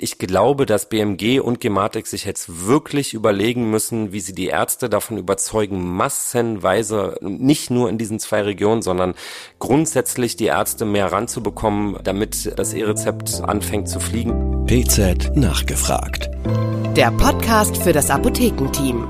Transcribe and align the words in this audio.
Ich 0.00 0.18
glaube, 0.18 0.66
dass 0.66 0.88
BMG 0.88 1.38
und 1.38 1.60
Gematik 1.60 2.08
sich 2.08 2.24
jetzt 2.24 2.66
wirklich 2.66 3.14
überlegen 3.14 3.70
müssen, 3.70 4.12
wie 4.12 4.18
sie 4.18 4.34
die 4.34 4.48
Ärzte 4.48 4.88
davon 4.88 5.18
überzeugen, 5.18 5.88
massenweise, 5.88 7.14
nicht 7.20 7.70
nur 7.70 7.88
in 7.88 7.96
diesen 7.96 8.18
zwei 8.18 8.42
Regionen, 8.42 8.82
sondern 8.82 9.14
grundsätzlich 9.60 10.34
die 10.34 10.46
Ärzte 10.46 10.84
mehr 10.84 11.12
ranzubekommen, 11.12 11.96
damit 12.02 12.58
das 12.58 12.74
E-Rezept 12.74 13.40
anfängt 13.42 13.88
zu 13.88 14.00
fliegen. 14.00 14.66
PZ 14.66 15.36
nachgefragt. 15.36 16.28
Der 16.96 17.12
Podcast 17.12 17.76
für 17.76 17.92
das 17.92 18.10
Apothekenteam. 18.10 19.06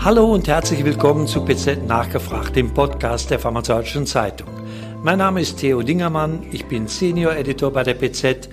Hallo 0.00 0.32
und 0.32 0.48
herzlich 0.48 0.86
willkommen 0.86 1.26
zu 1.26 1.44
PZ 1.44 1.86
nachgefragt, 1.86 2.56
dem 2.56 2.72
Podcast 2.72 3.28
der 3.28 3.40
Pharmazeutischen 3.40 4.06
Zeitung. 4.06 4.48
Mein 5.02 5.18
Name 5.18 5.42
ist 5.42 5.58
Theo 5.58 5.82
Dingermann, 5.82 6.46
ich 6.50 6.64
bin 6.64 6.88
Senior 6.88 7.36
Editor 7.36 7.70
bei 7.70 7.82
der 7.82 7.92
PZ 7.92 8.48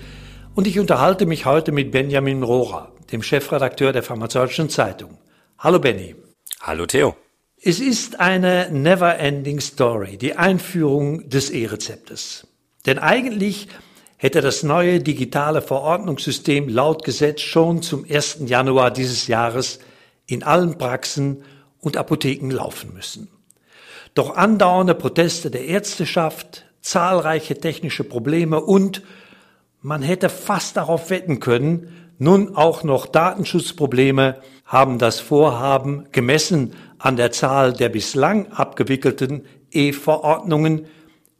und 0.56 0.68
ich 0.68 0.80
unterhalte 0.80 1.26
mich 1.26 1.46
heute 1.46 1.72
mit 1.72 1.92
Benjamin 1.92 2.44
Rohrer, 2.44 2.92
dem 3.12 3.24
Chefredakteur 3.24 3.94
der 3.94 4.04
Pharmazeutischen 4.04 4.70
Zeitung. 4.70 5.18
Hallo 5.58 5.80
Benny. 5.80 6.16
Hallo 6.62 6.86
Theo. 6.86 7.16
Es 7.62 7.80
ist 7.80 8.20
eine 8.20 8.70
never-ending 8.72 9.60
Story, 9.60 10.18
die 10.18 10.36
Einführung 10.36 11.30
des 11.30 11.52
E-Rezeptes. 11.52 12.48
Denn 12.86 13.00
eigentlich 13.00 13.68
hätte 14.18 14.42
das 14.42 14.64
neue 14.64 15.00
digitale 15.00 15.62
Verordnungssystem 15.62 16.68
laut 16.68 17.04
Gesetz 17.06 17.42
schon 17.42 17.82
zum 17.82 18.06
1. 18.10 18.40
Januar 18.46 18.92
dieses 18.92 19.28
Jahres 19.28 19.80
in 20.26 20.44
allen 20.44 20.78
Praxen 20.78 21.44
und 21.80 21.98
Apotheken 21.98 22.52
laufen 22.52 22.94
müssen. 22.94 23.30
Doch 24.16 24.36
andauernde 24.36 24.96
Proteste 24.96 25.50
der 25.50 25.66
Ärzteschaft, 25.66 26.66
zahlreiche 26.82 27.60
technische 27.60 28.04
Probleme 28.04 28.60
und 28.60 29.02
man 29.82 30.02
hätte 30.02 30.30
fast 30.30 30.78
darauf 30.78 31.10
wetten 31.10 31.40
können, 31.40 32.14
nun 32.18 32.56
auch 32.56 32.84
noch 32.84 33.08
Datenschutzprobleme 33.08 34.38
haben 34.66 35.00
das 35.00 35.20
Vorhaben 35.20 36.06
gemessen 36.12 36.74
an 37.00 37.16
der 37.18 37.32
Zahl 37.32 37.74
der 37.74 37.90
bislang 37.90 38.52
abgewickelten 38.52 39.46
E-Verordnungen 39.72 40.86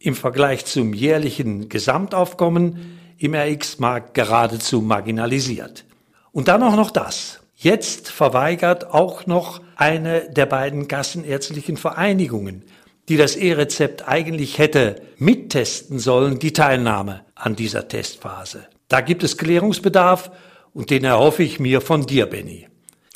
im 0.00 0.16
Vergleich 0.16 0.64
zum 0.64 0.92
jährlichen 0.92 1.68
Gesamtaufkommen 1.68 2.98
im 3.18 3.34
RX-Markt 3.34 4.14
geradezu 4.14 4.82
marginalisiert. 4.82 5.84
Und 6.32 6.48
dann 6.48 6.64
auch 6.64 6.74
noch 6.74 6.90
das. 6.90 7.38
Jetzt 7.54 8.10
verweigert 8.10 8.92
auch 8.92 9.26
noch 9.26 9.60
eine 9.76 10.28
der 10.30 10.46
beiden 10.46 10.88
kassenärztlichen 10.88 11.76
Vereinigungen 11.76 12.64
die 13.12 13.18
das 13.18 13.36
E-Rezept 13.36 14.08
eigentlich 14.08 14.56
hätte 14.56 15.02
mittesten 15.18 15.98
sollen, 15.98 16.38
die 16.38 16.54
Teilnahme 16.54 17.26
an 17.34 17.54
dieser 17.56 17.86
Testphase. 17.86 18.66
Da 18.88 19.02
gibt 19.02 19.22
es 19.22 19.36
Klärungsbedarf 19.36 20.30
und 20.72 20.88
den 20.88 21.04
erhoffe 21.04 21.42
ich 21.42 21.60
mir 21.60 21.82
von 21.82 22.06
dir, 22.06 22.24
Benny. 22.24 22.68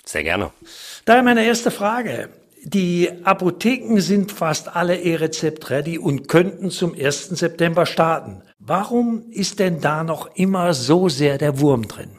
Sehr 0.05 0.23
gerne. 0.23 0.51
Daher 1.07 1.23
meine 1.23 1.47
erste 1.47 1.71
Frage. 1.71 2.29
Die 2.63 3.09
Apotheken 3.25 3.99
sind 4.01 4.33
fast 4.33 4.77
alle 4.77 5.01
E-Rezept 5.01 5.71
ready 5.71 5.97
und 5.97 6.29
könnten 6.29 6.71
zum 6.71 6.93
1. 6.93 7.31
September 7.31 7.87
starten. 7.87 8.43
Warum 8.59 9.31
ist 9.31 9.61
denn 9.61 9.81
da 9.81 10.05
noch 10.05 10.37
immer 10.37 10.75
so 10.75 11.09
sehr 11.09 11.39
der 11.39 11.59
Wurm 11.59 11.89
drin? 11.89 12.19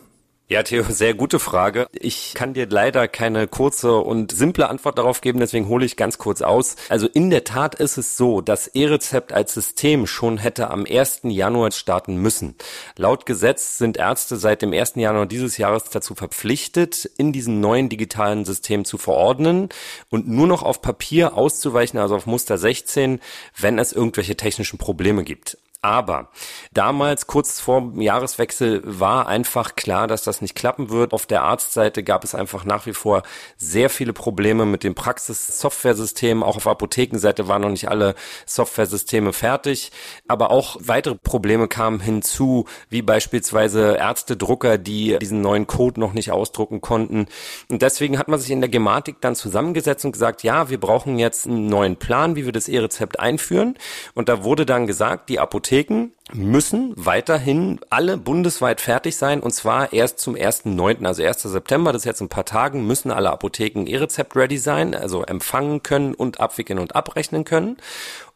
Ja, 0.50 0.64
Theo, 0.64 0.86
sehr 0.88 1.14
gute 1.14 1.40
Frage. 1.40 1.90
Ich 1.92 2.34
kann 2.34 2.54
dir 2.54 2.68
leider 2.70 3.10
keine 3.10 3.50
kurze 3.50 3.98
und 3.98 4.32
simple 4.32 4.70
Antwort 4.70 4.98
darauf 4.98 5.20
geben, 5.20 5.42
deswegen 5.42 5.68
hole 5.68 5.86
ich 5.86 5.98
ganz 5.98 6.20
kurz 6.20 6.42
aus. 6.42 6.78
Also 6.88 7.06
in 7.06 7.30
der 7.30 7.44
Tat 7.44 7.76
ist 7.76 7.98
es 7.98 8.16
so, 8.16 8.40
dass 8.40 8.68
E-Rezept 8.68 9.34
als 9.34 9.54
System 9.54 10.08
schon 10.08 10.38
hätte 10.38 10.70
am 10.70 10.86
1. 10.90 11.24
Januar 11.24 11.72
starten 11.72 12.16
müssen. 12.16 12.56
Laut 12.96 13.26
Gesetz 13.26 13.78
sind 13.78 13.98
Ärzte 13.98 14.38
seit 14.38 14.62
dem 14.62 14.72
1. 14.72 14.94
Januar 14.96 15.26
dieses 15.26 15.58
Jahres 15.58 15.84
dazu 15.90 16.16
verpflichtet, 16.16 17.04
in 17.18 17.34
diesem 17.34 17.60
neuen 17.60 17.90
digitalen 17.90 18.46
System 18.46 18.86
zu 18.86 18.98
verordnen 18.98 19.68
und 20.10 20.30
nur 20.30 20.48
noch 20.48 20.64
auf 20.64 20.82
Papier 20.82 21.36
auszuweichen, 21.36 22.00
also 22.00 22.16
auf 22.16 22.26
Muster 22.26 22.58
16, 22.58 23.20
wenn 23.60 23.80
es 23.80 23.92
irgendwelche 23.92 24.38
technischen 24.38 24.78
Probleme 24.78 25.26
gibt. 25.26 25.58
Aber 25.82 26.32
damals, 26.74 27.28
kurz 27.28 27.60
vor 27.60 27.82
dem 27.82 28.02
Jahreswechsel, 28.02 28.82
war 28.84 29.28
einfach 29.28 29.76
klar, 29.76 30.08
dass 30.08 30.24
das 30.24 30.42
nicht 30.42 30.56
klappen 30.56 30.90
wird. 30.90 31.14
Auf 31.14 31.28
der 31.28 31.44
Arztseite 31.44 32.04
gab 32.04 32.24
es 32.24 32.34
einfach 32.34 32.66
nach 32.66 32.88
wie 32.88 32.94
vor 32.94 33.22
sehr 33.58 33.92
viele 33.92 34.12
Probleme 34.12 34.66
mit 34.66 34.84
dem 34.84 34.96
Praxis-Software-System. 34.96 36.42
Auch 36.42 36.58
auf 36.58 36.66
Apothekenseite 36.66 37.48
waren 37.48 37.62
noch 37.62 37.70
nicht 37.70 37.90
alle 37.90 38.16
Software-Systeme 38.48 39.34
fertig. 39.34 39.92
Aber 40.28 40.50
auch 40.50 40.78
weitere 40.80 41.14
Probleme 41.14 41.68
kamen 41.68 42.00
hinzu, 42.00 42.66
wie 42.90 43.04
beispielsweise 43.04 43.98
Ärztedrucker, 43.98 44.80
die 44.80 45.20
diesen 45.20 45.42
neuen 45.42 45.68
Code 45.68 46.00
noch 46.00 46.14
nicht 46.14 46.32
ausdrucken 46.32 46.82
konnten. 46.82 47.28
Und 47.70 47.84
deswegen 47.84 48.18
hat 48.18 48.30
man 48.30 48.40
sich 48.40 48.50
in 48.50 48.62
der 48.62 48.70
Gematik 48.70 49.22
dann 49.22 49.36
zusammengesetzt 49.36 50.06
und 50.06 50.14
gesagt, 50.14 50.42
ja, 50.42 50.72
wir 50.72 50.80
brauchen 50.80 51.20
jetzt 51.20 51.46
einen 51.46 51.68
neuen 51.68 51.98
Plan, 51.98 52.36
wie 52.36 52.46
wir 52.46 52.52
das 52.52 52.68
E-Rezept 52.68 53.20
einführen. 53.20 53.78
Und 54.16 54.28
da 54.28 54.44
wurde 54.44 54.66
dann 54.66 54.88
gesagt, 54.88 55.30
die 55.30 55.40
Apotheken 55.40 55.77
Apotheken 55.78 56.12
müssen 56.34 56.94
weiterhin 56.96 57.80
alle 57.92 58.18
bundesweit 58.18 58.82
fertig 58.82 59.16
sein 59.16 59.42
und 59.42 59.52
zwar 59.52 59.94
erst 59.94 60.20
zum 60.20 60.34
1.9., 60.34 61.06
also 61.06 61.24
1. 61.24 61.44
September, 61.44 61.94
das 61.94 62.02
ist 62.02 62.06
jetzt 62.06 62.22
ein 62.22 62.30
paar 62.30 62.46
Tagen, 62.46 62.88
müssen 62.88 63.12
alle 63.12 63.30
Apotheken 63.30 63.86
E-Rezept 63.86 64.36
ready 64.36 64.58
sein, 64.58 64.96
also 64.96 65.24
empfangen 65.24 65.84
können 65.84 66.16
und 66.16 66.40
abwickeln 66.40 66.80
und 66.80 66.96
abrechnen 66.96 67.46
können. 67.46 67.78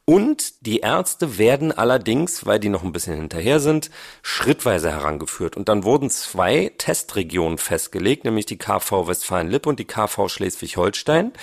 Und 0.06 0.66
die 0.66 0.80
Ärzte 0.80 1.38
werden 1.38 1.72
allerdings, 1.72 2.46
weil 2.46 2.60
die 2.60 2.70
noch 2.70 2.84
ein 2.84 2.92
bisschen 2.92 3.16
hinterher 3.16 3.60
sind, 3.60 3.92
schrittweise 4.24 4.92
herangeführt. 4.92 5.56
Und 5.56 5.70
dann 5.70 5.84
wurden 5.84 6.10
zwei 6.10 6.72
Testregionen 6.80 7.60
festgelegt, 7.60 8.26
nämlich 8.26 8.48
die 8.48 8.58
KV 8.58 9.08
Westfalen-Lippe 9.08 9.70
und 9.70 9.80
die 9.80 9.86
KV 9.86 10.28
Schleswig-Holstein, 10.28 11.34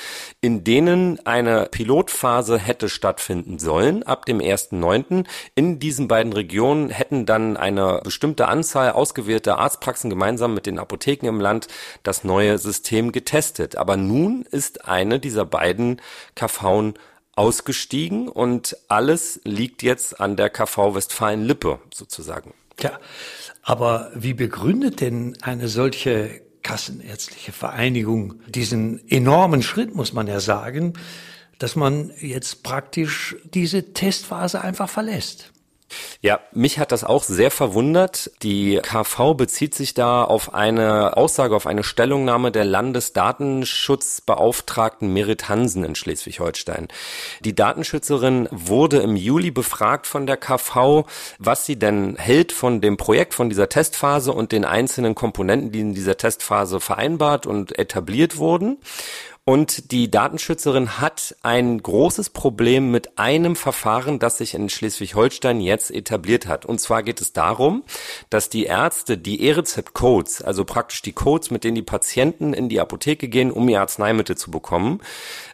in 0.41 0.65
denen 0.65 1.25
eine 1.25 1.69
Pilotphase 1.71 2.59
hätte 2.59 2.89
stattfinden 2.89 3.61
sollen 3.61 4.03
ab 4.03 4.27
dem 4.27 4.39
1.9. 4.41 5.25
In 5.55 5.79
diesen 5.79 6.09
beiden 6.09 6.33
Regionen 6.33 6.91
hätten 6.91 7.27
dann 7.27 7.57
eine 7.57 8.01
bestimmte 8.03 8.49
Anzahl 8.49 8.91
ausgewählter 8.91 9.59
Arztpraxen 9.59 10.11
gemeinsam 10.11 10.53
mit 10.53 10.67
den 10.67 10.81
Apotheken 10.81 11.29
im 11.29 11.41
Land 11.41 11.69
das 12.03 12.25
neue 12.25 12.59
System 12.59 13.13
getestet. 13.13 13.77
Aber 13.77 13.97
nun 13.97 14.43
ist 14.51 14.85
eine 14.87 15.21
dieser 15.21 15.45
beiden 15.45 16.03
KV 16.35 16.95
ausgestiegen 17.39 18.29
und 18.29 18.77
alles 18.89 19.41
liegt 19.45 19.85
jetzt 19.85 20.21
an 20.21 20.37
der 20.37 20.51
KV 20.51 20.95
Westfalen-Lippe 20.95 21.79
sozusagen. 21.95 22.53
Tja, 22.77 22.99
aber 23.63 24.11
wie 24.15 24.35
begründet 24.35 25.01
denn 25.01 25.39
eine 25.43 25.69
solche 25.69 26.43
kassenärztliche 26.63 27.53
Vereinigung 27.53 28.41
diesen 28.49 29.09
enormen 29.09 29.63
Schritt, 29.63 29.95
muss 29.95 30.13
man 30.13 30.27
ja 30.27 30.41
sagen, 30.41 30.95
dass 31.59 31.77
man 31.77 32.13
jetzt 32.19 32.65
praktisch 32.65 33.37
diese 33.45 33.93
Testphase 33.93 34.61
einfach 34.61 34.89
verlässt? 34.89 35.53
Ja, 36.21 36.41
mich 36.53 36.79
hat 36.79 36.93
das 36.93 37.05
auch 37.05 37.23
sehr 37.23 37.51
verwundert. 37.51 38.31
Die 38.43 38.81
KV 38.83 39.33
bezieht 39.35 39.75
sich 39.75 39.95
da 39.95 40.25
auf 40.25 40.53
eine 40.55 41.17
Aussage, 41.17 41.57
auf 41.57 41.67
eine 41.67 41.83
Stellungnahme 41.83 42.53
der 42.53 42.65
Landesdatenschutzbeauftragten 42.65 45.13
Merit 45.13 45.49
Hansen 45.49 45.85
in 45.85 45.95
Schleswig-Holstein. 45.95 46.89
Die 47.41 47.55
Datenschützerin 47.55 48.49
wurde 48.51 48.99
im 48.99 49.17
Juli 49.17 49.51
befragt 49.51 50.07
von 50.07 50.27
der 50.27 50.37
KV, 50.37 51.07
was 51.39 51.65
sie 51.67 51.79
denn 51.79 52.17
hält 52.17 52.53
von 52.53 52.81
dem 52.81 52.97
Projekt, 52.97 53.35
von 53.35 53.49
dieser 53.49 53.69
Testphase 53.69 54.33
und 54.33 54.53
den 54.53 54.65
einzelnen 54.65 55.15
Komponenten, 55.15 55.73
die 55.73 55.81
in 55.81 55.95
dieser 55.95 56.17
Testphase 56.17 56.81
vereinbart 56.81 57.47
und 57.47 57.79
etabliert 57.79 58.39
wurden. 58.39 58.79
Und 59.49 59.93
die 59.93 60.11
Datenschützerin 60.11 61.01
hat 61.01 61.35
ein 61.41 61.83
großes 61.83 62.29
Problem 62.29 62.91
mit 62.91 63.19
einem 63.19 63.57
Verfahren, 63.57 64.19
das 64.19 64.37
sich 64.37 64.53
in 64.53 64.69
Schleswig-Holstein 64.69 65.63
jetzt 65.63 65.91
etabliert 65.91 66.47
hat. 66.47 66.67
Und 66.67 66.83
zwar 66.83 67.03
geht 67.03 67.23
es 67.23 67.33
darum, 67.33 67.83
dass 68.29 68.51
die 68.51 68.65
Ärzte 68.65 69.17
die 69.17 69.43
E-Rezept-Codes, 69.47 70.43
also 70.43 70.67
praktisch 70.67 71.01
die 71.01 71.13
Codes, 71.13 71.51
mit 71.51 71.65
denen 71.65 71.77
die 71.77 71.83
Patienten 71.83 72.53
in 72.53 72.69
die 72.69 72.79
Apotheke 72.79 73.29
gehen, 73.29 73.51
um 73.51 73.67
ihr 73.71 73.81
Arzneimittel 73.81 74.37
zu 74.37 74.51
bekommen, 74.51 75.01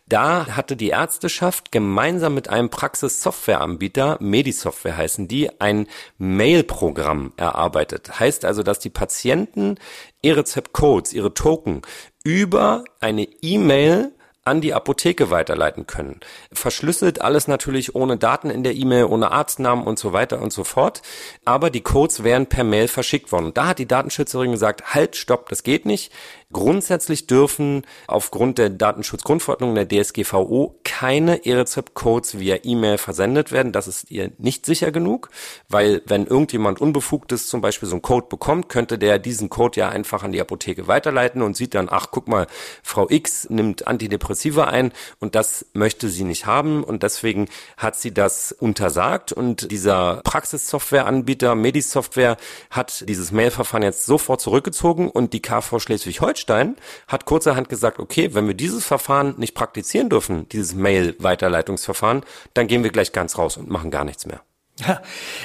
da 0.06 0.48
hatte 0.56 0.76
die 0.76 0.90
Ärzteschaft 0.90 1.72
gemeinsam 1.72 2.34
mit 2.34 2.50
einem 2.50 2.68
Praxis-Software-Anbieter, 2.68 4.18
Medisoftware 4.20 4.96
heißen 4.96 5.28
die, 5.28 5.60
ein 5.60 5.86
Mail-Programm 6.18 7.32
erarbeitet. 7.36 8.20
Heißt 8.20 8.44
also, 8.44 8.62
dass 8.62 8.78
die 8.78 8.90
Patienten 8.90 9.76
E-Rezept-Codes, 10.22 11.14
ihre 11.14 11.32
Token 11.32 11.82
über 12.22 12.84
eine 13.00 13.24
E-Mail 13.42 14.12
an 14.44 14.60
die 14.60 14.74
Apotheke 14.74 15.30
weiterleiten 15.30 15.86
können. 15.86 16.20
Verschlüsselt 16.52 17.22
alles 17.22 17.48
natürlich 17.48 17.94
ohne 17.94 18.18
Daten 18.18 18.50
in 18.50 18.62
der 18.62 18.74
E-Mail, 18.74 19.06
ohne 19.06 19.30
Arztnamen 19.30 19.86
und 19.86 19.98
so 19.98 20.12
weiter 20.12 20.40
und 20.40 20.52
so 20.52 20.64
fort. 20.64 21.00
Aber 21.46 21.70
die 21.70 21.80
Codes 21.80 22.24
wären 22.24 22.46
per 22.46 22.64
Mail 22.64 22.88
verschickt 22.88 23.32
worden. 23.32 23.54
Da 23.54 23.68
hat 23.68 23.78
die 23.78 23.88
Datenschützerin 23.88 24.52
gesagt, 24.52 24.94
halt, 24.94 25.16
stopp, 25.16 25.48
das 25.48 25.62
geht 25.62 25.86
nicht. 25.86 26.12
Grundsätzlich 26.54 27.26
dürfen 27.26 27.82
aufgrund 28.06 28.58
der 28.58 28.70
Datenschutzgrundverordnung 28.70 29.74
der 29.74 29.88
DSGVO 29.88 30.78
keine 30.84 31.44
E-Rezept-Codes 31.44 32.38
via 32.38 32.58
E-Mail 32.62 32.96
versendet 32.96 33.50
werden. 33.50 33.72
Das 33.72 33.88
ist 33.88 34.08
ihr 34.08 34.30
nicht 34.38 34.64
sicher 34.64 34.92
genug, 34.92 35.30
weil 35.68 36.00
wenn 36.06 36.28
irgendjemand 36.28 36.80
Unbefugtes 36.80 37.48
zum 37.48 37.60
Beispiel 37.60 37.88
so 37.88 37.96
einen 37.96 38.02
Code 38.02 38.28
bekommt, 38.30 38.68
könnte 38.68 38.98
der 38.98 39.18
diesen 39.18 39.50
Code 39.50 39.80
ja 39.80 39.88
einfach 39.88 40.22
an 40.22 40.30
die 40.30 40.40
Apotheke 40.40 40.86
weiterleiten 40.86 41.42
und 41.42 41.56
sieht 41.56 41.74
dann, 41.74 41.88
ach 41.90 42.06
guck 42.12 42.28
mal, 42.28 42.46
Frau 42.84 43.10
X 43.10 43.50
nimmt 43.50 43.88
Antidepressiva 43.88 44.66
ein 44.66 44.92
und 45.18 45.34
das 45.34 45.66
möchte 45.72 46.08
sie 46.08 46.22
nicht 46.22 46.46
haben 46.46 46.84
und 46.84 47.02
deswegen 47.02 47.48
hat 47.76 47.96
sie 47.96 48.14
das 48.14 48.52
untersagt 48.52 49.32
und 49.32 49.72
dieser 49.72 50.20
Praxissoftwareanbieter 50.22 51.56
Medisoftware 51.56 52.36
hat 52.70 53.08
dieses 53.08 53.32
Mailverfahren 53.32 53.82
jetzt 53.82 54.06
sofort 54.06 54.40
zurückgezogen 54.40 55.10
und 55.10 55.32
die 55.32 55.42
KV 55.42 55.80
Schleswig-Holstein 55.80 56.43
Holstein 56.44 56.76
hat 57.08 57.24
kurzerhand 57.24 57.68
gesagt, 57.68 57.98
okay, 57.98 58.34
wenn 58.34 58.46
wir 58.46 58.54
dieses 58.54 58.84
Verfahren 58.84 59.34
nicht 59.38 59.54
praktizieren 59.54 60.08
dürfen, 60.08 60.48
dieses 60.50 60.74
Mail-Weiterleitungsverfahren, 60.74 62.22
dann 62.52 62.66
gehen 62.66 62.82
wir 62.82 62.90
gleich 62.90 63.12
ganz 63.12 63.38
raus 63.38 63.56
und 63.56 63.70
machen 63.70 63.90
gar 63.90 64.04
nichts 64.04 64.26
mehr. 64.26 64.40
Ja, 64.80 65.00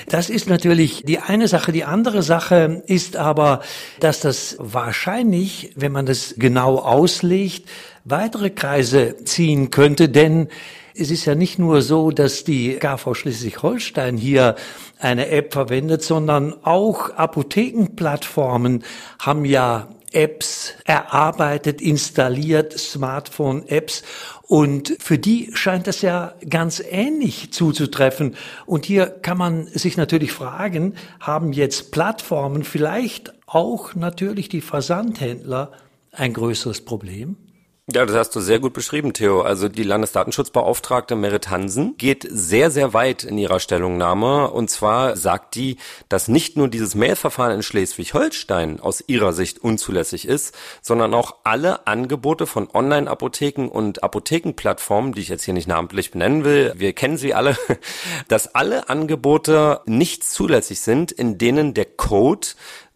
das 0.07 0.31
ist 0.31 0.49
natürlich 0.49 1.03
die 1.05 1.19
eine 1.19 1.47
Sache. 1.47 1.71
Die 1.71 1.83
andere 1.83 2.23
Sache 2.23 2.83
ist 2.87 3.15
aber, 3.15 3.61
dass 3.99 4.21
das 4.21 4.55
wahrscheinlich, 4.59 5.71
wenn 5.75 5.91
man 5.91 6.07
das 6.07 6.33
genau 6.37 6.77
auslegt, 6.77 7.69
weitere 8.05 8.49
Kreise 8.49 9.23
ziehen 9.23 9.69
könnte, 9.69 10.09
denn 10.09 10.47
es 10.95 11.11
ist 11.11 11.25
ja 11.25 11.35
nicht 11.35 11.59
nur 11.59 11.83
so, 11.83 12.09
dass 12.09 12.43
die 12.43 12.73
KV 12.77 13.13
Schleswig-Holstein 13.13 14.17
hier 14.17 14.55
eine 14.97 15.29
App 15.29 15.53
verwendet, 15.53 16.01
sondern 16.01 16.55
auch 16.65 17.11
Apothekenplattformen 17.11 18.83
haben 19.19 19.45
ja 19.45 19.87
Apps 20.11 20.73
erarbeitet, 20.85 21.81
installiert, 21.81 22.77
Smartphone-Apps. 22.77 24.03
Und 24.43 24.95
für 24.99 25.17
die 25.17 25.51
scheint 25.53 25.87
das 25.87 26.01
ja 26.01 26.35
ganz 26.49 26.81
ähnlich 26.89 27.51
zuzutreffen. 27.53 28.35
Und 28.65 28.85
hier 28.85 29.07
kann 29.07 29.37
man 29.37 29.67
sich 29.67 29.97
natürlich 29.97 30.31
fragen, 30.31 30.95
haben 31.19 31.53
jetzt 31.53 31.91
Plattformen 31.91 32.63
vielleicht 32.63 33.33
auch 33.45 33.95
natürlich 33.95 34.49
die 34.49 34.61
Versandhändler 34.61 35.71
ein 36.11 36.33
größeres 36.33 36.81
Problem? 36.81 37.37
Ja, 37.91 38.05
das 38.05 38.15
hast 38.15 38.35
du 38.35 38.39
sehr 38.39 38.59
gut 38.59 38.73
beschrieben, 38.73 39.13
Theo. 39.13 39.41
Also 39.41 39.67
die 39.67 39.81
Landesdatenschutzbeauftragte 39.81 41.15
Merit 41.15 41.49
Hansen 41.49 41.97
geht 41.97 42.27
sehr, 42.29 42.69
sehr 42.69 42.93
weit 42.93 43.23
in 43.23 43.39
ihrer 43.39 43.59
Stellungnahme. 43.59 44.51
Und 44.51 44.69
zwar 44.69 45.17
sagt 45.17 45.55
die, 45.55 45.77
dass 46.07 46.27
nicht 46.27 46.55
nur 46.55 46.67
dieses 46.67 46.93
Mailverfahren 46.93 47.55
in 47.55 47.63
Schleswig-Holstein 47.63 48.79
aus 48.79 49.03
ihrer 49.07 49.33
Sicht 49.33 49.63
unzulässig 49.63 50.27
ist, 50.27 50.53
sondern 50.83 51.15
auch 51.15 51.37
alle 51.43 51.87
Angebote 51.87 52.45
von 52.45 52.69
Online-Apotheken 52.71 53.69
und 53.69 54.03
Apothekenplattformen, 54.03 55.13
die 55.13 55.21
ich 55.21 55.29
jetzt 55.29 55.45
hier 55.45 55.55
nicht 55.55 55.67
namentlich 55.67 56.11
benennen 56.11 56.43
will, 56.43 56.73
wir 56.75 56.93
kennen 56.93 57.17
sie 57.17 57.33
alle, 57.33 57.57
dass 58.27 58.53
alle 58.53 58.89
Angebote 58.89 59.81
nicht 59.87 60.23
zulässig 60.23 60.81
sind, 60.81 61.11
in 61.11 61.39
denen 61.39 61.73
der 61.73 61.85
Code 61.85 62.49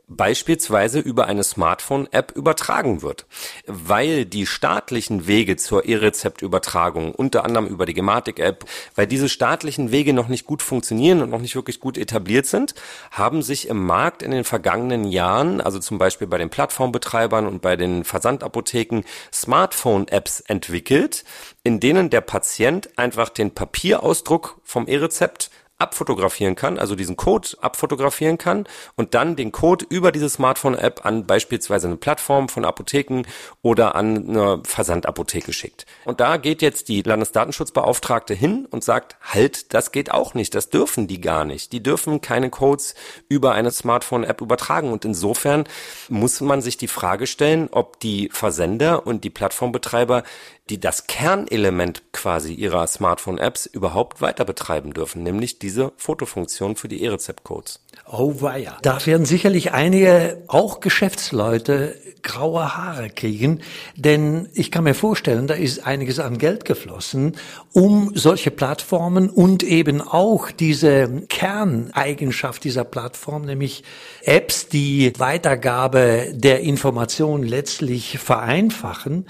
beispielsweise 0.07 0.99
über 0.99 1.27
eine 1.27 1.43
Smartphone-App 1.43 2.33
übertragen 2.35 3.01
wird. 3.01 3.25
Weil 3.65 4.25
die 4.25 4.45
staatlichen 4.45 5.27
Wege 5.27 5.55
zur 5.55 5.85
E-Rezept-Übertragung, 5.85 7.13
unter 7.13 7.45
anderem 7.45 7.67
über 7.67 7.85
die 7.85 7.93
Gematik-App, 7.93 8.65
weil 8.95 9.07
diese 9.07 9.29
staatlichen 9.29 9.91
Wege 9.91 10.13
noch 10.13 10.27
nicht 10.27 10.45
gut 10.45 10.61
funktionieren 10.61 11.21
und 11.21 11.29
noch 11.29 11.39
nicht 11.39 11.55
wirklich 11.55 11.79
gut 11.79 11.97
etabliert 11.97 12.45
sind, 12.45 12.75
haben 13.11 13.41
sich 13.41 13.67
im 13.67 13.85
Markt 13.85 14.21
in 14.23 14.31
den 14.31 14.43
vergangenen 14.43 15.05
Jahren, 15.05 15.61
also 15.61 15.79
zum 15.79 15.97
Beispiel 15.97 16.27
bei 16.27 16.37
den 16.37 16.49
Plattformbetreibern 16.49 17.47
und 17.47 17.61
bei 17.61 17.75
den 17.75 18.03
Versandapotheken, 18.03 19.03
Smartphone-Apps 19.31 20.41
entwickelt, 20.41 21.23
in 21.63 21.79
denen 21.79 22.09
der 22.09 22.21
Patient 22.21 22.97
einfach 22.97 23.29
den 23.29 23.51
Papierausdruck 23.51 24.59
vom 24.63 24.87
E-Rezept 24.87 25.49
abfotografieren 25.83 26.55
kann, 26.55 26.79
also 26.79 26.95
diesen 26.95 27.15
Code 27.15 27.49
abfotografieren 27.61 28.37
kann 28.37 28.65
und 28.95 29.13
dann 29.13 29.35
den 29.35 29.51
Code 29.51 29.85
über 29.89 30.11
diese 30.11 30.29
Smartphone-App 30.29 31.05
an 31.05 31.27
beispielsweise 31.27 31.87
eine 31.87 31.97
Plattform 31.97 32.49
von 32.49 32.65
Apotheken 32.65 33.23
oder 33.61 33.95
an 33.95 34.29
eine 34.29 34.63
Versandapotheke 34.65 35.53
schickt. 35.53 35.85
Und 36.05 36.19
da 36.19 36.37
geht 36.37 36.61
jetzt 36.61 36.87
die 36.87 37.01
Landesdatenschutzbeauftragte 37.01 38.33
hin 38.33 38.65
und 38.71 38.83
sagt, 38.83 39.17
halt, 39.21 39.73
das 39.73 39.91
geht 39.91 40.11
auch 40.11 40.33
nicht, 40.33 40.55
das 40.55 40.69
dürfen 40.69 41.07
die 41.07 41.21
gar 41.21 41.45
nicht. 41.45 41.71
Die 41.73 41.83
dürfen 41.83 42.21
keine 42.21 42.49
Codes 42.49 42.95
über 43.29 43.53
eine 43.53 43.71
Smartphone-App 43.71 44.41
übertragen 44.41 44.91
und 44.91 45.05
insofern 45.05 45.65
muss 46.09 46.41
man 46.41 46.61
sich 46.61 46.77
die 46.77 46.87
Frage 46.87 47.27
stellen, 47.27 47.69
ob 47.71 47.99
die 47.99 48.29
Versender 48.31 49.05
und 49.05 49.23
die 49.23 49.29
Plattformbetreiber 49.29 50.23
die 50.69 50.79
das 50.79 51.07
Kernelement 51.07 52.03
quasi 52.13 52.53
ihrer 52.53 52.87
Smartphone-Apps 52.87 53.65
überhaupt 53.65 54.21
weiter 54.21 54.45
betreiben 54.45 54.93
dürfen, 54.93 55.21
nämlich 55.21 55.59
diese 55.59 55.91
Fotofunktion 55.97 56.77
für 56.77 56.87
die 56.87 57.03
E-Rezept-Codes. 57.03 57.81
Oh 58.09 58.41
weia. 58.41 58.77
Da 58.81 59.05
werden 59.05 59.25
sicherlich 59.25 59.73
einige, 59.73 60.41
auch 60.47 60.79
Geschäftsleute, 60.79 61.95
graue 62.21 62.77
Haare 62.77 63.09
kriegen, 63.09 63.59
denn 63.97 64.47
ich 64.53 64.71
kann 64.71 64.85
mir 64.85 64.93
vorstellen, 64.93 65.47
da 65.47 65.55
ist 65.55 65.85
einiges 65.85 66.19
an 66.19 66.37
Geld 66.37 66.63
geflossen, 66.63 67.35
um 67.73 68.11
solche 68.15 68.49
Plattformen 68.49 69.29
und 69.29 69.61
eben 69.63 70.01
auch 70.01 70.49
diese 70.49 71.23
Kerneigenschaft 71.27 72.63
dieser 72.63 72.85
Plattform, 72.85 73.43
nämlich 73.43 73.83
Apps, 74.21 74.69
die 74.69 75.11
Weitergabe 75.17 76.31
der 76.33 76.61
Informationen 76.61 77.43
letztlich 77.43 78.17
vereinfachen, 78.19 79.27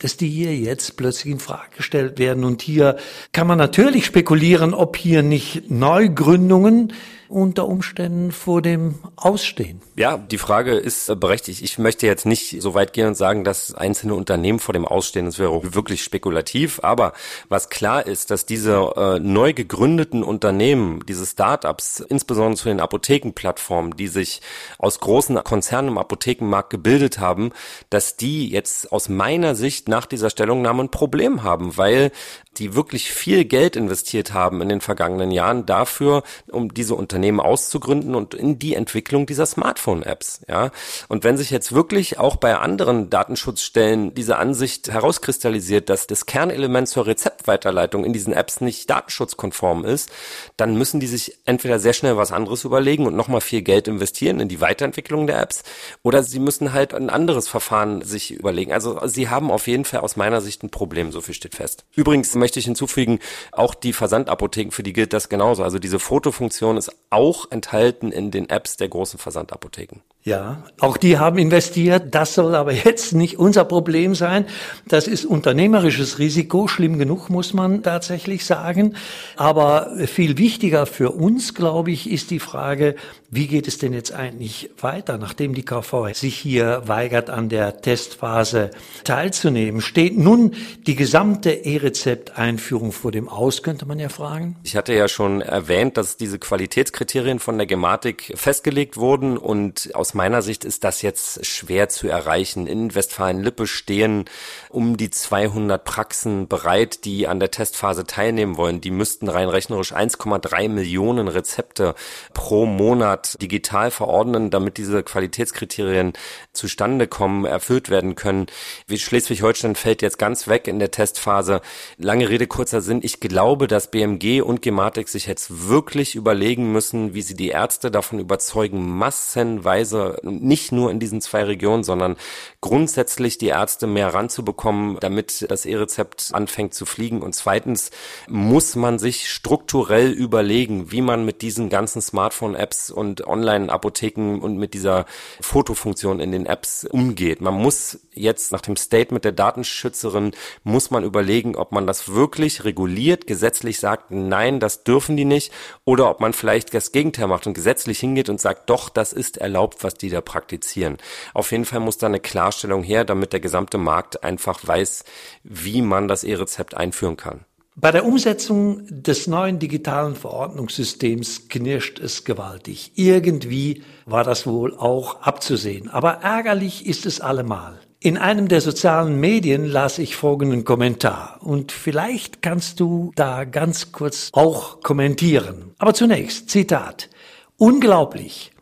dass 0.00 0.16
die 0.16 0.28
hier 0.28 0.56
jetzt 0.56 0.96
plötzlich 0.96 1.32
in 1.32 1.38
Frage 1.38 1.76
gestellt 1.76 2.18
werden. 2.18 2.44
Und 2.44 2.62
hier 2.62 2.96
kann 3.32 3.46
man 3.46 3.58
natürlich 3.58 4.06
spekulieren, 4.06 4.74
ob 4.74 4.96
hier 4.96 5.22
nicht 5.22 5.70
Neugründungen 5.70 6.92
unter 7.28 7.66
Umständen 7.66 8.32
vor 8.32 8.62
dem 8.62 8.96
Ausstehen. 9.16 9.80
Ja, 9.96 10.18
die 10.18 10.38
Frage 10.38 10.72
ist 10.72 11.08
äh, 11.08 11.16
berechtigt. 11.16 11.62
Ich 11.62 11.78
möchte 11.78 12.06
jetzt 12.06 12.26
nicht 12.26 12.60
so 12.60 12.74
weit 12.74 12.92
gehen 12.92 13.08
und 13.08 13.14
sagen, 13.14 13.44
dass 13.44 13.74
einzelne 13.74 14.14
Unternehmen 14.14 14.58
vor 14.58 14.72
dem 14.72 14.84
Ausstehen, 14.84 15.26
das 15.26 15.38
wäre 15.38 15.74
wirklich 15.74 16.02
spekulativ. 16.02 16.80
Aber 16.82 17.12
was 17.48 17.68
klar 17.68 18.06
ist, 18.06 18.30
dass 18.30 18.46
diese 18.46 18.92
äh, 18.96 19.18
neu 19.18 19.52
gegründeten 19.52 20.22
Unternehmen, 20.22 21.04
diese 21.08 21.26
Startups, 21.26 22.00
insbesondere 22.00 22.56
zu 22.56 22.68
den 22.68 22.80
Apothekenplattformen, 22.80 23.96
die 23.96 24.08
sich 24.08 24.40
aus 24.78 25.00
großen 25.00 25.42
Konzernen 25.44 25.88
im 25.90 25.98
Apothekenmarkt 25.98 26.70
gebildet 26.70 27.18
haben, 27.18 27.52
dass 27.90 28.16
die 28.16 28.50
jetzt 28.50 28.92
aus 28.92 29.08
meiner 29.08 29.54
Sicht 29.54 29.88
nach 29.88 30.06
dieser 30.06 30.30
Stellungnahme 30.30 30.84
ein 30.84 30.90
Problem 30.90 31.42
haben, 31.42 31.76
weil 31.76 32.10
die 32.56 32.74
wirklich 32.74 33.10
viel 33.10 33.44
Geld 33.44 33.76
investiert 33.76 34.32
haben 34.32 34.60
in 34.60 34.68
den 34.68 34.80
vergangenen 34.80 35.30
Jahren 35.30 35.66
dafür, 35.66 36.22
um 36.50 36.72
diese 36.72 36.94
Unternehmen 36.94 37.13
auszugründen 37.40 38.14
und 38.14 38.34
in 38.34 38.58
die 38.58 38.74
Entwicklung 38.74 39.26
dieser 39.26 39.46
Smartphone-Apps. 39.46 40.42
Ja, 40.48 40.70
und 41.08 41.24
wenn 41.24 41.36
sich 41.36 41.50
jetzt 41.50 41.72
wirklich 41.72 42.18
auch 42.18 42.36
bei 42.36 42.56
anderen 42.56 43.10
Datenschutzstellen 43.10 44.14
diese 44.14 44.36
Ansicht 44.36 44.88
herauskristallisiert, 44.90 45.88
dass 45.88 46.06
das 46.06 46.26
Kernelement 46.26 46.88
zur 46.88 47.06
Rezeptweiterleitung 47.06 48.04
in 48.04 48.12
diesen 48.12 48.32
Apps 48.32 48.60
nicht 48.60 48.88
datenschutzkonform 48.90 49.84
ist, 49.84 50.10
dann 50.56 50.76
müssen 50.76 51.00
die 51.00 51.06
sich 51.06 51.38
entweder 51.44 51.78
sehr 51.78 51.92
schnell 51.92 52.16
was 52.16 52.32
anderes 52.32 52.64
überlegen 52.64 53.06
und 53.06 53.16
nochmal 53.16 53.40
viel 53.40 53.62
Geld 53.62 53.88
investieren 53.88 54.40
in 54.40 54.48
die 54.48 54.60
Weiterentwicklung 54.60 55.26
der 55.26 55.40
Apps, 55.40 55.62
oder 56.02 56.22
sie 56.22 56.38
müssen 56.38 56.72
halt 56.72 56.94
ein 56.94 57.10
anderes 57.10 57.48
Verfahren 57.48 58.02
sich 58.02 58.32
überlegen. 58.32 58.72
Also 58.72 59.00
sie 59.06 59.28
haben 59.28 59.50
auf 59.50 59.66
jeden 59.66 59.84
Fall 59.84 60.00
aus 60.00 60.16
meiner 60.16 60.40
Sicht 60.40 60.62
ein 60.62 60.70
Problem, 60.70 61.12
so 61.12 61.20
viel 61.20 61.34
steht 61.34 61.54
fest. 61.54 61.84
Übrigens 61.94 62.34
möchte 62.34 62.58
ich 62.58 62.64
hinzufügen, 62.64 63.18
auch 63.52 63.74
die 63.74 63.92
Versandapotheken, 63.92 64.70
für 64.70 64.82
die 64.82 64.92
gilt 64.92 65.12
das 65.12 65.28
genauso. 65.28 65.62
Also 65.62 65.78
diese 65.78 65.98
Fotofunktion 65.98 66.76
ist 66.76 66.92
auch 67.10 67.50
enthalten 67.50 68.12
in 68.12 68.30
den 68.30 68.48
Apps 68.48 68.76
der 68.76 68.88
großen 68.88 69.18
Versandapotheken. 69.18 70.00
Ja, 70.26 70.62
auch 70.80 70.96
die 70.96 71.18
haben 71.18 71.36
investiert. 71.36 72.14
Das 72.14 72.32
soll 72.32 72.54
aber 72.54 72.72
jetzt 72.72 73.12
nicht 73.12 73.38
unser 73.38 73.66
Problem 73.66 74.14
sein. 74.14 74.46
Das 74.88 75.06
ist 75.06 75.26
unternehmerisches 75.26 76.18
Risiko. 76.18 76.66
Schlimm 76.66 76.98
genug, 76.98 77.28
muss 77.28 77.52
man 77.52 77.82
tatsächlich 77.82 78.46
sagen. 78.46 78.96
Aber 79.36 79.92
viel 80.06 80.38
wichtiger 80.38 80.86
für 80.86 81.10
uns, 81.10 81.52
glaube 81.52 81.90
ich, 81.90 82.10
ist 82.10 82.30
die 82.30 82.38
Frage, 82.38 82.94
wie 83.28 83.48
geht 83.48 83.68
es 83.68 83.78
denn 83.78 83.92
jetzt 83.92 84.12
eigentlich 84.12 84.70
weiter, 84.80 85.18
nachdem 85.18 85.54
die 85.54 85.64
KV 85.64 86.14
sich 86.14 86.36
hier 86.38 86.84
weigert, 86.86 87.28
an 87.28 87.50
der 87.50 87.82
Testphase 87.82 88.70
teilzunehmen? 89.02 89.82
Steht 89.82 90.16
nun 90.16 90.54
die 90.86 90.94
gesamte 90.94 91.50
E-Rezept-Einführung 91.50 92.92
vor 92.92 93.10
dem 93.12 93.28
Aus, 93.28 93.62
könnte 93.62 93.84
man 93.86 93.98
ja 93.98 94.08
fragen? 94.08 94.56
Ich 94.62 94.76
hatte 94.76 94.94
ja 94.94 95.08
schon 95.08 95.42
erwähnt, 95.42 95.96
dass 95.96 96.16
diese 96.16 96.38
Qualitätskriterien 96.38 97.40
von 97.40 97.58
der 97.58 97.66
Gematik 97.66 98.32
festgelegt 98.36 98.96
wurden 98.96 99.36
und 99.36 99.90
aus 99.94 100.13
aus 100.14 100.16
meiner 100.16 100.42
Sicht 100.42 100.64
ist 100.64 100.84
das 100.84 101.02
jetzt 101.02 101.44
schwer 101.44 101.88
zu 101.88 102.06
erreichen. 102.06 102.68
In 102.68 102.94
Westfalen-Lippe 102.94 103.66
stehen 103.66 104.26
um 104.70 104.96
die 104.96 105.10
200 105.10 105.82
Praxen 105.84 106.46
bereit, 106.46 107.04
die 107.04 107.26
an 107.26 107.40
der 107.40 107.50
Testphase 107.50 108.04
teilnehmen 108.04 108.56
wollen. 108.56 108.80
Die 108.80 108.92
müssten 108.92 109.28
rein 109.28 109.48
rechnerisch 109.48 109.92
1,3 109.92 110.68
Millionen 110.68 111.26
Rezepte 111.26 111.96
pro 112.32 112.64
Monat 112.64 113.42
digital 113.42 113.90
verordnen, 113.90 114.50
damit 114.50 114.76
diese 114.76 115.02
Qualitätskriterien 115.02 116.12
zustande 116.52 117.08
kommen, 117.08 117.44
erfüllt 117.44 117.90
werden 117.90 118.14
können. 118.14 118.46
Wie 118.86 118.98
Schleswig-Holstein 118.98 119.74
fällt 119.74 120.00
jetzt 120.00 120.20
ganz 120.20 120.46
weg 120.46 120.68
in 120.68 120.78
der 120.78 120.92
Testphase. 120.92 121.60
Lange 121.98 122.28
Rede, 122.28 122.46
kurzer 122.46 122.82
Sinn. 122.82 123.00
Ich 123.02 123.18
glaube, 123.18 123.66
dass 123.66 123.90
BMG 123.90 124.42
und 124.42 124.62
Gematik 124.62 125.08
sich 125.08 125.26
jetzt 125.26 125.68
wirklich 125.68 126.14
überlegen 126.14 126.70
müssen, 126.70 127.14
wie 127.14 127.22
sie 127.22 127.34
die 127.34 127.48
Ärzte 127.48 127.90
davon 127.90 128.20
überzeugen, 128.20 128.96
massenweise, 128.96 130.03
nicht 130.22 130.72
nur 130.72 130.90
in 130.90 131.00
diesen 131.00 131.20
zwei 131.20 131.44
Regionen, 131.44 131.84
sondern 131.84 132.16
grundsätzlich 132.60 133.38
die 133.38 133.48
Ärzte 133.48 133.86
mehr 133.86 134.14
ranzubekommen, 134.14 134.98
damit 135.00 135.46
das 135.50 135.66
E-Rezept 135.66 136.30
anfängt 136.32 136.74
zu 136.74 136.86
fliegen. 136.86 137.22
Und 137.22 137.34
zweitens 137.34 137.90
muss 138.28 138.76
man 138.76 138.98
sich 138.98 139.30
strukturell 139.30 140.10
überlegen, 140.10 140.90
wie 140.90 141.02
man 141.02 141.24
mit 141.24 141.42
diesen 141.42 141.68
ganzen 141.68 142.00
Smartphone-Apps 142.00 142.90
und 142.90 143.26
Online-Apotheken 143.26 144.40
und 144.40 144.56
mit 144.58 144.74
dieser 144.74 145.06
Fotofunktion 145.40 146.20
in 146.20 146.32
den 146.32 146.46
Apps 146.46 146.84
umgeht. 146.84 147.40
Man 147.40 147.54
muss 147.54 148.00
jetzt 148.12 148.52
nach 148.52 148.60
dem 148.60 148.76
Statement 148.76 149.24
der 149.24 149.32
Datenschützerin, 149.32 150.32
muss 150.62 150.90
man 150.90 151.04
überlegen, 151.04 151.56
ob 151.56 151.72
man 151.72 151.86
das 151.86 152.08
wirklich 152.08 152.64
reguliert, 152.64 153.26
gesetzlich 153.26 153.78
sagt, 153.78 154.10
nein, 154.10 154.60
das 154.60 154.84
dürfen 154.84 155.16
die 155.16 155.24
nicht, 155.24 155.52
oder 155.84 156.10
ob 156.10 156.20
man 156.20 156.32
vielleicht 156.32 156.72
das 156.74 156.92
Gegenteil 156.92 157.26
macht 157.26 157.46
und 157.46 157.54
gesetzlich 157.54 157.98
hingeht 157.98 158.28
und 158.28 158.40
sagt, 158.40 158.70
doch, 158.70 158.88
das 158.88 159.12
ist 159.12 159.38
erlaubt, 159.38 159.82
was 159.82 159.93
die 160.02 160.10
da 160.10 160.20
praktizieren. 160.20 160.98
Auf 161.32 161.52
jeden 161.52 161.64
Fall 161.64 161.80
muss 161.80 161.98
da 161.98 162.06
eine 162.06 162.20
Klarstellung 162.20 162.82
her, 162.82 163.04
damit 163.04 163.32
der 163.32 163.40
gesamte 163.40 163.78
Markt 163.78 164.24
einfach 164.24 164.66
weiß, 164.66 165.04
wie 165.42 165.82
man 165.82 166.08
das 166.08 166.24
E-Rezept 166.24 166.76
einführen 166.76 167.16
kann. 167.16 167.44
Bei 167.76 167.90
der 167.90 168.04
Umsetzung 168.04 168.86
des 168.88 169.26
neuen 169.26 169.58
digitalen 169.58 170.14
Verordnungssystems 170.14 171.48
knirscht 171.48 171.98
es 171.98 172.24
gewaltig. 172.24 172.92
Irgendwie 172.94 173.82
war 174.06 174.22
das 174.22 174.46
wohl 174.46 174.76
auch 174.76 175.22
abzusehen. 175.22 175.90
Aber 175.90 176.20
ärgerlich 176.22 176.86
ist 176.86 177.04
es 177.04 177.20
allemal. 177.20 177.80
In 177.98 178.16
einem 178.16 178.46
der 178.46 178.60
sozialen 178.60 179.18
Medien 179.18 179.64
las 179.64 179.98
ich 179.98 180.14
folgenden 180.14 180.64
Kommentar 180.64 181.38
und 181.40 181.72
vielleicht 181.72 182.42
kannst 182.42 182.78
du 182.78 183.10
da 183.16 183.44
ganz 183.44 183.90
kurz 183.90 184.28
auch 184.32 184.80
kommentieren. 184.82 185.74
Aber 185.78 185.94
zunächst, 185.94 186.50
Zitat. 186.50 187.08
Unglaublich. 187.56 188.52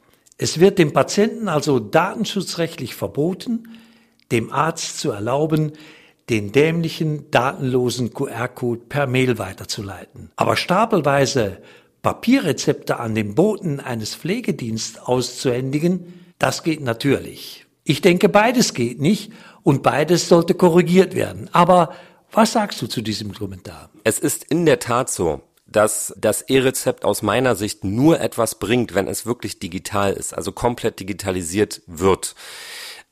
Es 0.42 0.58
wird 0.58 0.80
dem 0.80 0.92
Patienten 0.92 1.46
also 1.46 1.78
datenschutzrechtlich 1.78 2.96
verboten, 2.96 3.68
dem 4.32 4.52
Arzt 4.52 4.98
zu 4.98 5.12
erlauben, 5.12 5.70
den 6.30 6.50
dämlichen, 6.50 7.30
datenlosen 7.30 8.12
QR-Code 8.12 8.80
per 8.88 9.06
Mail 9.06 9.38
weiterzuleiten. 9.38 10.32
Aber 10.34 10.56
stapelweise 10.56 11.58
Papierrezepte 12.02 12.98
an 12.98 13.14
den 13.14 13.36
Boten 13.36 13.78
eines 13.78 14.16
Pflegedienstes 14.16 15.00
auszuhändigen, 15.00 16.12
das 16.40 16.64
geht 16.64 16.80
natürlich. 16.80 17.66
Ich 17.84 18.00
denke, 18.00 18.28
beides 18.28 18.74
geht 18.74 19.00
nicht 19.00 19.30
und 19.62 19.84
beides 19.84 20.28
sollte 20.28 20.54
korrigiert 20.54 21.14
werden. 21.14 21.50
Aber 21.52 21.94
was 22.32 22.50
sagst 22.50 22.82
du 22.82 22.88
zu 22.88 23.00
diesem 23.00 23.32
Kommentar? 23.32 23.90
Es 24.02 24.18
ist 24.18 24.42
in 24.42 24.66
der 24.66 24.80
Tat 24.80 25.08
so, 25.08 25.42
dass 25.72 26.14
das 26.16 26.42
E-Rezept 26.42 27.04
aus 27.04 27.22
meiner 27.22 27.56
Sicht 27.56 27.84
nur 27.84 28.20
etwas 28.20 28.58
bringt, 28.58 28.94
wenn 28.94 29.08
es 29.08 29.26
wirklich 29.26 29.58
digital 29.58 30.12
ist, 30.12 30.34
also 30.34 30.52
komplett 30.52 31.00
digitalisiert 31.00 31.82
wird. 31.86 32.34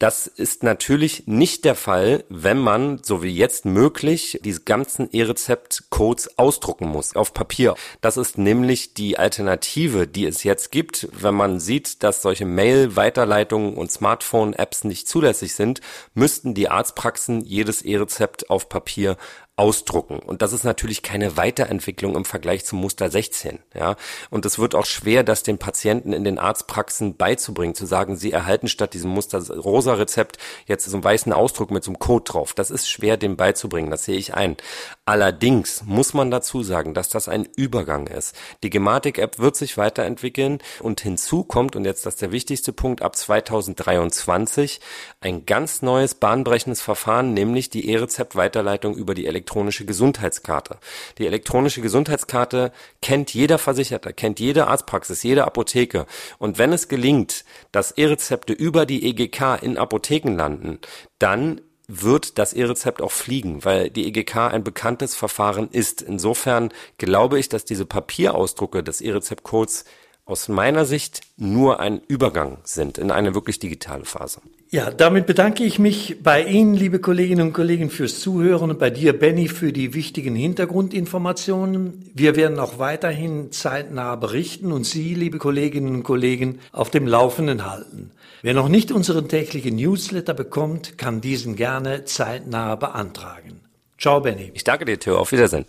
Das 0.01 0.27
ist 0.27 0.63
natürlich 0.63 1.27
nicht 1.27 1.67
der 1.67 1.75
Fall, 1.75 2.25
wenn 2.31 2.57
man, 2.57 3.03
so 3.03 3.23
wie 3.23 3.37
jetzt 3.37 3.67
möglich, 3.67 4.41
diese 4.43 4.63
ganzen 4.63 5.11
E-Rezept-Codes 5.13 6.39
ausdrucken 6.39 6.89
muss 6.89 7.15
auf 7.15 7.35
Papier. 7.35 7.75
Das 8.01 8.17
ist 8.17 8.39
nämlich 8.39 8.95
die 8.95 9.19
Alternative, 9.19 10.07
die 10.07 10.25
es 10.25 10.43
jetzt 10.43 10.73
gibt, 10.73 11.09
wenn 11.13 11.35
man 11.35 11.61
sieht, 11.61 12.03
dass 12.03 12.23
solche 12.23 12.47
Mail-Weiterleitungen 12.47 13.75
und 13.75 13.93
Smartphone-Apps 13.93 14.85
nicht 14.85 15.07
zulässig 15.07 15.55
sind, 15.55 15.83
müssten 16.15 16.55
die 16.55 16.71
Arztpraxen 16.71 17.45
jedes 17.45 17.83
E-Rezept 17.83 18.49
auf 18.49 18.71
Papier 18.71 19.19
ausdrucken. 19.61 20.21
Und 20.21 20.41
das 20.41 20.55
ist 20.55 20.65
natürlich 20.65 21.03
keine 21.03 21.37
Weiterentwicklung 21.37 22.17
im 22.17 22.25
Vergleich 22.25 22.65
zum 22.65 22.81
Muster 22.81 23.11
16. 23.11 23.59
Ja? 23.75 23.97
Und 24.31 24.47
es 24.47 24.59
wird 24.59 24.75
auch 24.75 24.87
schwer, 24.87 25.23
das 25.23 25.43
den 25.43 25.59
Patienten 25.59 26.15
in 26.15 26.25
den 26.25 26.39
Arztpraxen 26.39 27.19
beizubringen, 27.19 27.75
zu 27.75 27.85
sagen, 27.85 28.17
sie 28.17 28.33
erhalten 28.33 28.69
statt 28.69 28.95
diesem 28.95 29.11
Muster 29.11 29.47
rosa 29.55 29.93
Rezept 29.93 30.39
jetzt 30.65 30.87
so 30.87 30.97
einen 30.97 31.05
weißen 31.05 31.35
Ausdruck 31.35 31.71
mit 31.73 31.85
so 31.85 31.91
einem 31.91 31.99
Code 31.99 32.25
drauf. 32.25 32.55
Das 32.55 32.71
ist 32.71 32.89
schwer, 32.89 33.19
dem 33.19 33.37
beizubringen, 33.37 33.91
das 33.91 34.07
sehe 34.07 34.17
ich 34.17 34.33
ein. 34.33 34.57
Allerdings 35.05 35.83
muss 35.85 36.15
man 36.15 36.31
dazu 36.31 36.63
sagen, 36.63 36.95
dass 36.95 37.11
das 37.11 37.29
ein 37.29 37.47
Übergang 37.55 38.07
ist. 38.07 38.35
Die 38.63 38.71
Gematik-App 38.71 39.39
wird 39.39 39.57
sich 39.57 39.77
weiterentwickeln 39.77 40.61
und 40.81 41.03
hinzu 41.03 41.45
kommt, 41.45 41.77
und 41.77 41.85
jetzt 41.85 42.07
das 42.07 42.15
ist 42.15 42.23
der 42.23 42.33
wichtigste 42.33 42.73
Punkt, 42.73 43.03
ab 43.03 43.15
2023 43.15 44.81
ein 45.23 45.45
ganz 45.45 45.83
neues 45.83 46.15
bahnbrechendes 46.15 46.81
Verfahren, 46.81 47.35
nämlich 47.35 47.69
die 47.69 47.91
E-Rezept-Weiterleitung 47.91 48.97
über 48.97 49.15
die 49.15 49.27
elektronische 49.27 49.85
Gesundheitskarte. 49.85 50.79
Die 51.19 51.27
elektronische 51.27 51.83
Gesundheitskarte 51.83 52.73
kennt 53.03 53.35
jeder 53.35 53.59
Versicherter, 53.59 54.15
kennt 54.15 54.41
jede 54.41 54.67
Arztpraxis, 54.67 55.23
jede 55.23 55.45
Apotheke. 55.45 56.07
Und 56.39 56.57
wenn 56.57 56.73
es 56.73 56.89
gelingt, 56.89 57.45
dass 57.71 57.91
E-Rezepte 57.93 58.55
über 58.55 58.87
die 58.87 59.07
EGK 59.07 59.63
in 59.63 59.77
Apotheken 59.77 60.37
landen, 60.37 60.79
dann 61.19 61.61
wird 61.87 62.39
das 62.39 62.55
E-Rezept 62.55 63.03
auch 63.03 63.13
fliegen, 63.13 63.65
weil 63.65 63.91
die 63.91 64.07
EGK 64.07 64.37
ein 64.53 64.65
bekanntes 64.65 65.15
Verfahren 65.15 65.69
ist. 65.71 66.01
Insofern 66.01 66.73
glaube 66.97 67.39
ich, 67.39 67.51
dass 67.51 67.67
diese 67.67 67.85
Papierausdrucke 67.85 68.83
des 68.83 69.03
E-Rezept-Codes 69.03 69.85
aus 70.25 70.49
meiner 70.49 70.87
Sicht 70.87 71.21
nur 71.37 71.81
ein 71.81 72.01
Übergang 72.07 72.59
sind 72.63 72.97
in 72.97 73.11
eine 73.11 73.35
wirklich 73.35 73.59
digitale 73.59 74.05
Phase. 74.05 74.41
Ja, 74.73 74.93
damit 74.93 75.27
bedanke 75.27 75.65
ich 75.65 75.81
mich 75.81 76.19
bei 76.23 76.45
Ihnen, 76.45 76.75
liebe 76.75 77.01
Kolleginnen 77.01 77.49
und 77.49 77.53
Kollegen, 77.53 77.91
fürs 77.91 78.21
Zuhören 78.21 78.71
und 78.71 78.79
bei 78.79 78.91
dir, 78.91 79.19
Benny, 79.19 79.49
für 79.49 79.73
die 79.73 79.95
wichtigen 79.95 80.37
Hintergrundinformationen. 80.37 82.09
Wir 82.15 82.37
werden 82.37 82.61
auch 82.61 82.79
weiterhin 82.79 83.51
zeitnah 83.51 84.15
berichten 84.15 84.71
und 84.71 84.85
Sie, 84.85 85.15
liebe 85.15 85.39
Kolleginnen 85.39 85.93
und 85.97 86.03
Kollegen, 86.05 86.61
auf 86.71 86.89
dem 86.89 87.09
Laufenden 87.09 87.69
halten. 87.69 88.13
Wer 88.43 88.55
noch 88.55 88.69
nicht 88.69 88.93
unseren 88.93 89.27
täglichen 89.27 89.75
Newsletter 89.75 90.35
bekommt, 90.35 90.97
kann 90.97 91.21
diesen 91.21 91.57
gerne 91.57 92.05
zeitnah 92.05 92.77
beantragen. 92.77 93.63
Ciao, 93.99 94.21
Benny. 94.21 94.53
Ich 94.55 94.63
danke 94.63 94.85
dir, 94.85 95.01
Theo. 95.01 95.17
Auf 95.17 95.33
Wiedersehen. 95.33 95.65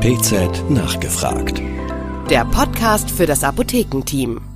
PZ 0.00 0.68
nachgefragt. 0.68 1.62
Der 2.28 2.44
Podcast 2.44 3.10
für 3.10 3.24
das 3.24 3.44
Apothekenteam. 3.44 4.51